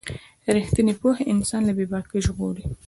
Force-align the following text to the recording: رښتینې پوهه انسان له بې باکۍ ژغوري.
رښتینې 0.55 0.93
پوهه 0.99 1.23
انسان 1.33 1.61
له 1.65 1.73
بې 1.77 1.85
باکۍ 1.91 2.19
ژغوري. 2.25 2.65